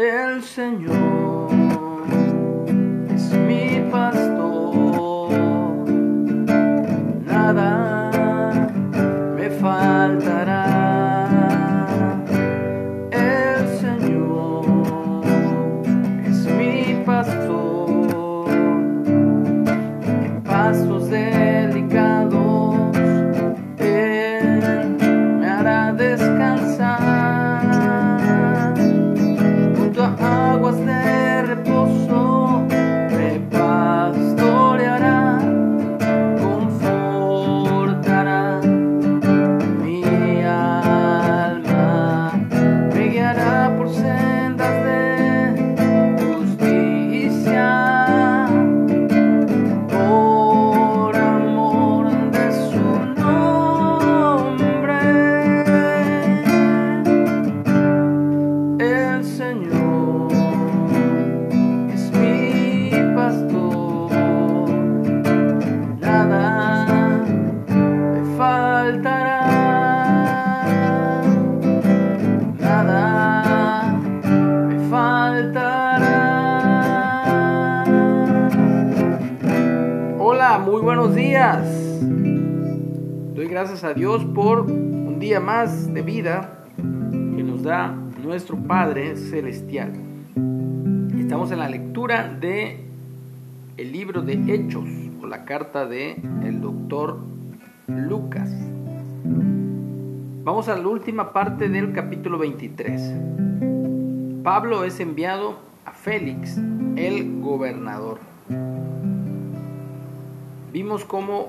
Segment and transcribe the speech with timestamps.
[0.00, 1.29] El Señor
[83.34, 89.16] Doy gracias a Dios por un día más de vida que nos da nuestro Padre
[89.16, 89.90] Celestial.
[91.18, 92.84] Estamos en la lectura de
[93.78, 94.84] el libro de Hechos
[95.22, 97.20] o la carta de el doctor
[97.86, 98.50] Lucas.
[100.44, 103.14] Vamos a la última parte del capítulo 23.
[104.42, 106.58] Pablo es enviado a Félix,
[106.96, 108.18] el gobernador.
[110.72, 111.48] Vimos cómo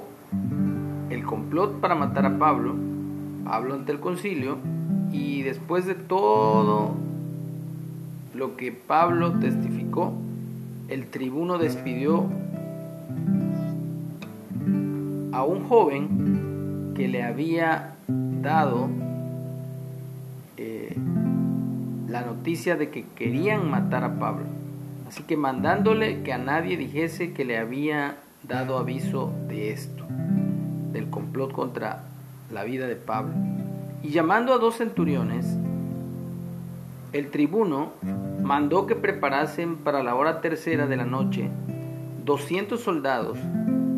[1.12, 2.74] el complot para matar a Pablo,
[3.46, 4.58] Pablo ante el concilio,
[5.12, 6.96] y después de todo
[8.34, 10.14] lo que Pablo testificó,
[10.88, 12.26] el tribuno despidió
[15.32, 18.90] a un joven que le había dado
[20.58, 20.98] eh,
[22.08, 24.46] la noticia de que querían matar a Pablo.
[25.08, 30.06] Así que mandándole que a nadie dijese que le había dado aviso de esto,
[30.92, 32.04] del complot contra
[32.52, 33.34] la vida de Pablo.
[34.04, 35.46] Y llamando a dos centuriones,
[37.14, 37.92] el tribuno
[38.42, 41.50] mandó que preparasen para la hora tercera de la noche
[42.26, 43.38] 200 soldados,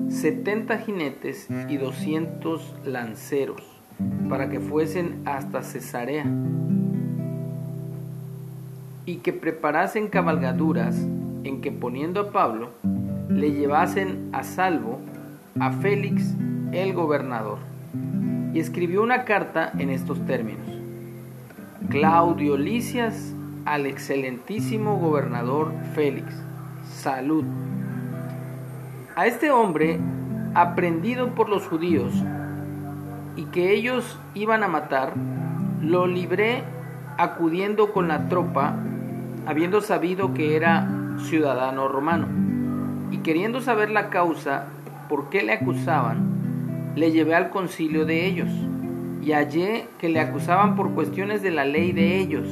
[0.09, 3.61] 70 jinetes y 200 lanceros,
[4.29, 6.25] para que fuesen hasta Cesarea,
[9.05, 10.95] y que preparasen cabalgaduras
[11.43, 12.69] en que poniendo a Pablo,
[13.29, 14.99] le llevasen a salvo
[15.59, 16.33] a Félix
[16.71, 17.59] el gobernador.
[18.53, 20.67] Y escribió una carta en estos términos.
[21.89, 23.33] Claudio Licias
[23.65, 26.33] al excelentísimo gobernador Félix.
[26.87, 27.45] Salud.
[29.15, 29.99] A este hombre,
[30.53, 32.13] aprendido por los judíos
[33.35, 35.13] y que ellos iban a matar,
[35.81, 36.63] lo libré
[37.17, 38.75] acudiendo con la tropa,
[39.45, 40.87] habiendo sabido que era
[41.19, 42.42] ciudadano romano.
[43.13, 44.65] Y queriendo saber la causa
[45.07, 48.49] por qué le acusaban, le llevé al concilio de ellos
[49.21, 52.47] y hallé que le acusaban por cuestiones de la ley de ellos,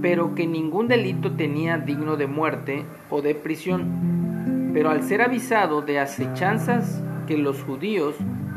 [0.00, 4.70] pero que ningún delito tenía digno de muerte o de prisión.
[4.72, 8.14] Pero al ser avisado de acechanzas que los judíos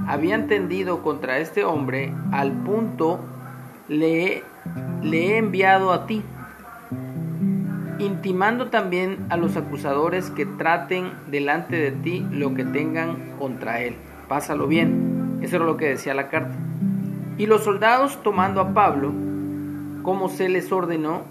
[0.07, 3.19] habían tendido contra este hombre, al punto
[3.89, 4.41] le,
[5.03, 6.23] le he enviado a ti,
[7.99, 13.95] intimando también a los acusadores que traten delante de ti lo que tengan contra él.
[14.27, 15.39] Pásalo bien.
[15.41, 16.55] Eso era lo que decía la carta.
[17.37, 19.13] Y los soldados, tomando a Pablo,
[20.03, 21.21] como se les ordenó,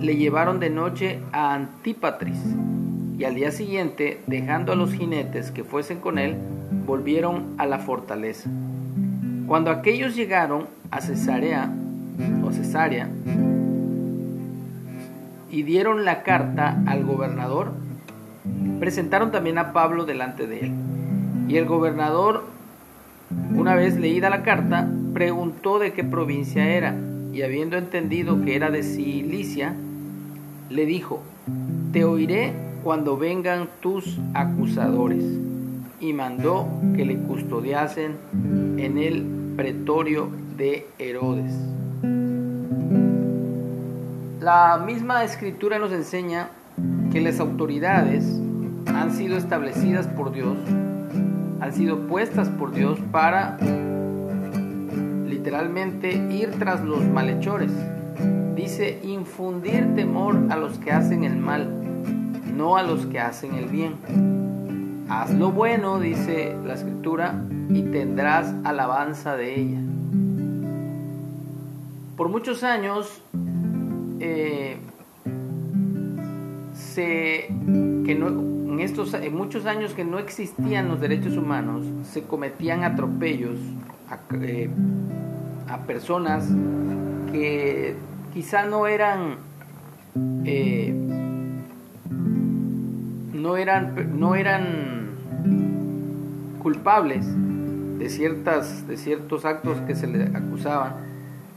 [0.00, 2.38] le llevaron de noche a Antípatris.
[3.18, 6.36] Y al día siguiente, dejando a los jinetes que fuesen con él,
[6.86, 8.48] volvieron a la fortaleza.
[9.46, 11.70] Cuando aquellos llegaron a Cesarea,
[12.44, 13.08] o Cesarea,
[15.50, 17.72] y dieron la carta al gobernador,
[18.78, 20.72] presentaron también a Pablo delante de él.
[21.48, 22.44] Y el gobernador,
[23.54, 26.94] una vez leída la carta, preguntó de qué provincia era,
[27.32, 29.74] y habiendo entendido que era de Cilicia,
[30.70, 31.22] le dijo,
[31.92, 32.52] te oiré
[32.82, 35.24] cuando vengan tus acusadores.
[36.00, 38.12] Y mandó que le custodiasen
[38.78, 41.52] en el pretorio de Herodes.
[44.48, 46.48] La misma escritura nos enseña
[47.12, 48.24] que las autoridades
[48.86, 50.56] han sido establecidas por Dios,
[51.60, 53.58] han sido puestas por Dios para
[55.26, 57.70] literalmente ir tras los malhechores,
[58.56, 61.68] dice infundir temor a los que hacen el mal,
[62.56, 63.96] no a los que hacen el bien.
[65.10, 67.34] Haz lo bueno, dice la escritura,
[67.68, 69.80] y tendrás alabanza de ella.
[72.16, 73.22] Por muchos años,
[74.20, 74.76] eh,
[76.74, 77.48] se,
[78.06, 83.56] que no, en, estos, muchos años que no existían los derechos humanos, se cometían atropellos
[84.08, 84.70] a, eh,
[85.86, 86.48] personas
[87.32, 87.94] que
[88.32, 89.36] quizá no eran
[90.44, 90.92] eh,
[93.32, 94.64] no eran no eran
[96.62, 97.26] culpables
[97.98, 100.94] de ciertas de ciertos actos que se les acusaban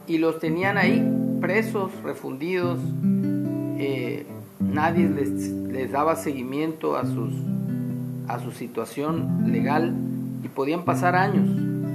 [0.07, 1.01] y los tenían ahí
[1.41, 2.79] presos refundidos
[3.79, 4.25] eh,
[4.59, 7.33] nadie les, les, daba seguimiento a sus
[8.27, 9.93] a su situación legal
[10.43, 11.49] y podían pasar años.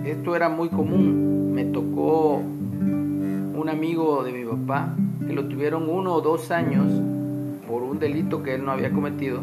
[0.05, 1.55] Esto era muy común.
[1.55, 4.95] Me tocó un amigo de mi papá
[5.27, 6.85] que lo tuvieron uno o dos años
[7.67, 9.41] por un delito que él no había cometido.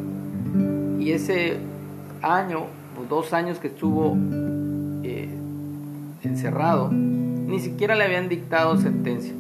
[0.99, 1.57] Y ese
[2.21, 2.65] año
[2.99, 4.15] o dos años que estuvo
[5.03, 5.29] eh,
[6.23, 9.33] encerrado ni siquiera le habían dictado sentencia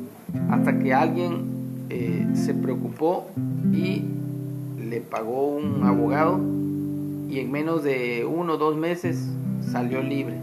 [0.49, 3.27] hasta que alguien eh, se preocupó
[3.71, 4.03] y
[4.89, 6.39] le pagó un abogado
[7.29, 9.27] y en menos de uno o dos meses
[9.71, 10.35] salió libre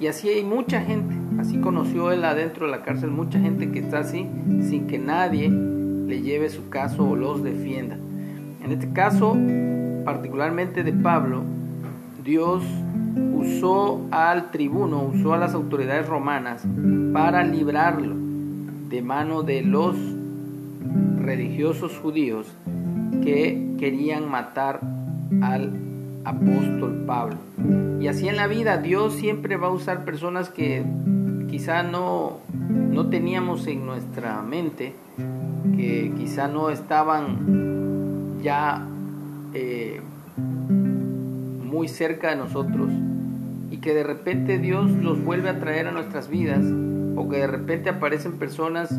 [0.00, 3.80] y así hay mucha gente Así conoció él adentro de la cárcel mucha gente que
[3.80, 4.26] está así
[4.68, 7.96] sin que nadie le lleve su caso o los defienda.
[8.62, 9.36] En este caso,
[10.04, 11.42] particularmente de Pablo,
[12.24, 12.62] Dios
[13.34, 16.62] usó al tribuno, usó a las autoridades romanas
[17.12, 18.14] para librarlo
[18.88, 19.96] de mano de los
[21.18, 22.46] religiosos judíos
[23.22, 24.80] que querían matar
[25.42, 25.72] al
[26.24, 27.36] apóstol Pablo.
[28.00, 30.84] Y así en la vida Dios siempre va a usar personas que
[31.50, 32.38] quizá no,
[32.68, 34.94] no teníamos en nuestra mente,
[35.76, 38.86] que quizá no estaban ya
[39.54, 40.00] eh,
[40.36, 42.90] muy cerca de nosotros
[43.70, 46.64] y que de repente Dios los vuelve a traer a nuestras vidas
[47.16, 48.90] o que de repente aparecen personas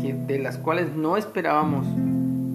[0.00, 1.86] que, de las cuales no esperábamos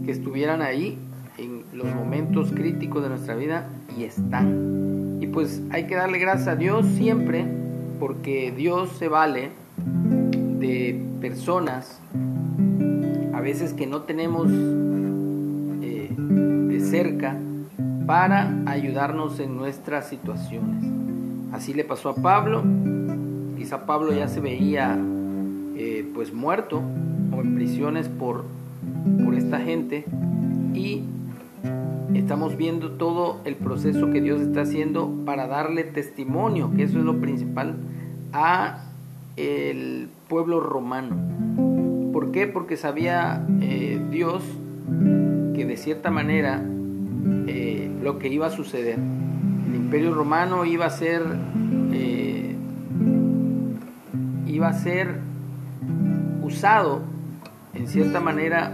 [0.05, 0.97] que estuvieran ahí
[1.37, 3.67] en los momentos críticos de nuestra vida
[3.97, 5.17] y están.
[5.21, 7.45] Y pues hay que darle gracias a Dios siempre
[7.99, 9.51] porque Dios se vale
[10.59, 11.99] de personas
[13.33, 14.47] a veces que no tenemos
[15.81, 17.37] eh, de cerca
[18.05, 20.83] para ayudarnos en nuestras situaciones.
[21.51, 22.63] Así le pasó a Pablo,
[23.65, 24.95] quizá Pablo ya se veía
[25.75, 26.83] eh, pues muerto
[27.35, 28.45] o en prisiones por,
[29.23, 30.05] por esta gente
[30.75, 31.01] y
[32.13, 37.05] estamos viendo todo el proceso que Dios está haciendo para darle testimonio, que eso es
[37.05, 37.77] lo principal,
[38.33, 38.83] a
[39.35, 41.15] el pueblo romano.
[42.13, 42.45] ¿Por qué?
[42.45, 44.43] Porque sabía eh, Dios
[45.55, 46.63] que de cierta manera
[47.47, 48.99] eh, lo que iba a suceder.
[49.67, 51.23] El imperio romano iba a ser
[54.55, 55.19] iba a ser
[56.41, 57.01] usado
[57.73, 58.71] en cierta manera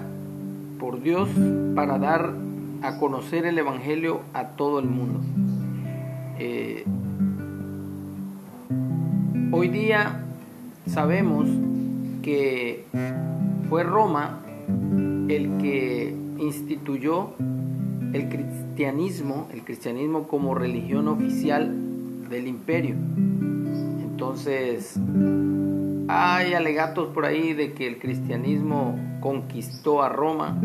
[0.80, 1.28] por Dios
[1.75, 2.36] para dar
[2.83, 5.22] a conocer el Evangelio a todo el mundo.
[6.38, 6.86] Eh,
[9.51, 10.24] hoy día
[10.86, 11.50] sabemos
[12.22, 12.86] que
[13.68, 14.38] fue Roma
[15.30, 17.33] el que instituyó
[18.14, 21.73] el cristianismo, el cristianismo como religión oficial
[22.30, 22.94] del imperio.
[24.04, 25.00] Entonces,
[26.13, 30.57] hay alegatos por ahí de que el cristianismo conquistó a Roma,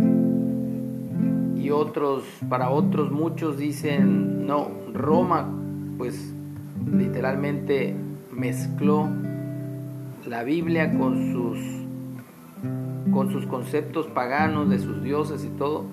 [1.56, 5.48] y otros, para otros muchos dicen, no, Roma
[5.98, 6.32] pues
[6.92, 7.96] literalmente
[8.30, 9.08] mezcló
[10.26, 11.58] la Biblia con sus,
[13.12, 15.86] con sus conceptos paganos de sus dioses y todo.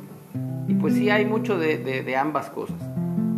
[0.68, 2.78] Y pues sí hay mucho de, ambas cosas.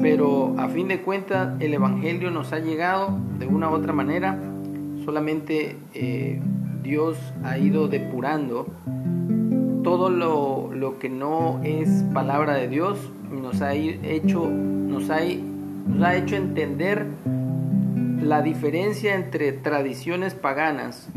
[0.02, 4.38] Pero a fin de cuentas el Evangelio nos ha llegado de una u otra manera.
[5.06, 6.42] Solamente eh,
[6.84, 8.68] Dios ha ido depurando
[9.84, 12.98] todo lo, lo, que no es palabra de Dios
[13.32, 15.20] nos ha hecho, nos ha,
[15.88, 17.06] nos ha hecho entender
[18.22, 21.08] la diferencia entre tradiciones paganas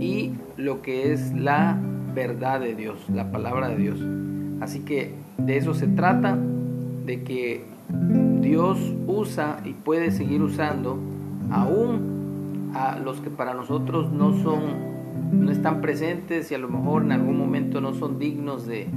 [0.00, 1.78] y lo que es la
[2.14, 4.00] verdad de Dios, la palabra de Dios.
[4.60, 6.36] Así que de eso se trata,
[7.06, 7.64] de que
[8.40, 10.98] Dios usa y puede seguir usando
[11.50, 12.15] aún
[12.76, 14.96] a los que para nosotros no son
[15.32, 18.88] no están presentes y a lo mejor en algún momento no son dignos de,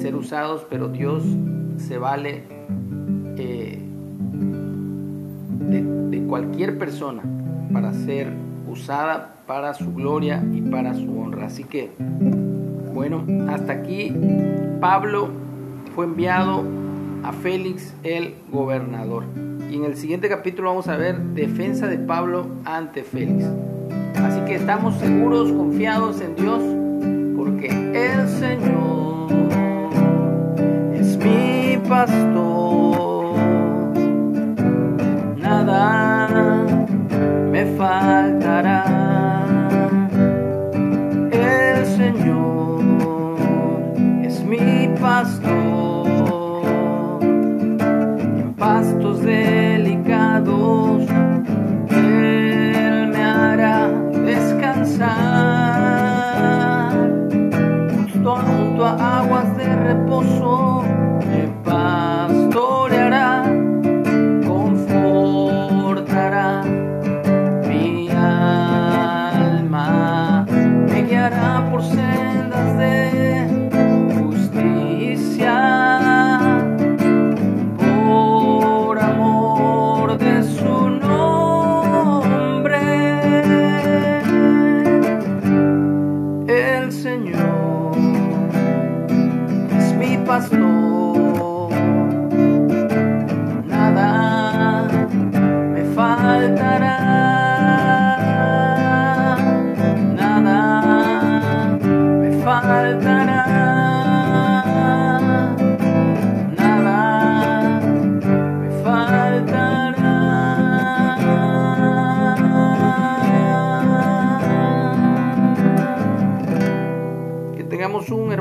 [0.00, 1.24] ser usados, pero Dios
[1.78, 2.42] se vale
[3.36, 3.82] eh,
[5.70, 7.22] de, cualquier persona
[7.72, 8.30] para ser
[8.70, 11.46] usada para su gloria y para su honra.
[11.46, 11.90] Así que,
[12.92, 14.14] bueno, hasta aquí
[14.78, 15.30] Pablo
[15.94, 16.64] fue enviado
[17.24, 19.24] a Félix el gobernador.
[19.70, 23.44] Y en el siguiente capítulo vamos a ver defensa de Pablo ante Félix.
[24.16, 26.62] Así que estamos seguros, confiados en Dios,
[27.36, 29.28] porque el Señor
[30.94, 33.36] es mi pastor.
[35.36, 36.66] Nada
[37.52, 38.57] me faltará.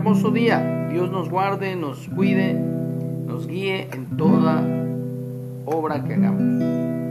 [0.07, 0.87] Hermoso día.
[0.89, 4.63] Dios nos guarde, nos cuide, nos guíe en toda
[5.65, 7.06] obra que hagamos.